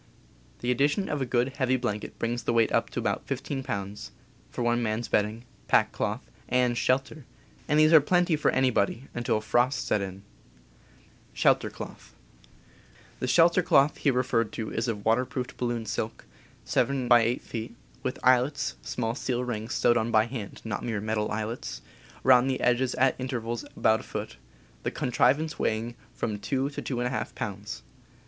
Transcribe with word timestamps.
The 0.61 0.71
addition 0.71 1.09
of 1.09 1.21
a 1.21 1.27
good, 1.27 1.57
heavy 1.57 1.77
blanket 1.77 2.17
brings 2.17 2.41
the 2.41 2.53
weight 2.53 2.71
up 2.71 2.89
to 2.89 2.99
about 2.99 3.27
15 3.27 3.61
pounds, 3.61 4.09
for 4.49 4.63
one 4.63 4.81
man's 4.81 5.07
bedding, 5.07 5.45
pack 5.67 5.91
cloth, 5.91 6.23
and 6.49 6.75
shelter— 6.75 7.23
and 7.67 7.79
these 7.79 7.93
are 7.93 8.01
plenty 8.01 8.35
for 8.35 8.49
anybody 8.49 9.09
until 9.13 9.41
frosts 9.41 9.83
set 9.83 10.01
in. 10.01 10.23
(The 11.39 11.93
shelter 13.27 13.61
cloth 13.61 13.97
here 13.97 14.13
referred 14.15 14.51
to 14.53 14.71
is 14.73 14.87
of 14.87 15.05
waterproofed 15.05 15.57
balloon 15.57 15.85
silk, 15.85 16.25
7x8 16.65 17.39
feet, 17.41 17.75
with 18.01 18.17
eyelets 18.23 18.77
(small 18.81 19.13
steel 19.13 19.43
rings 19.43 19.69
p, 19.75 19.81
sewed 19.81 19.97
on 19.97 20.09
by 20.09 20.25
hand, 20.25 20.61
not 20.65 20.83
mere 20.83 20.99
metal 20.99 21.29
eye 21.29 21.43
bnelter 21.43 21.79
Llotn. 22.23 22.23
j^^^^ 22.23 22.25
around 22.25 22.47
the 22.47 22.61
edges 22.61 22.95
at 22.95 23.13
intervals 23.19 23.65
of 23.65 23.77
about 23.77 23.99
a 23.99 24.01
foot, 24.01 24.37
the 24.81 24.89
contrivance 24.89 25.59
weighing 25.59 25.93
from 26.11 26.39
2 26.39 26.71
to 26.71 26.81
2^ 26.81 27.35
pounds?) 27.35 27.83